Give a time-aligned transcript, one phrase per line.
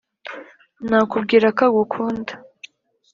[0.89, 2.33] nakubwira ko agukunda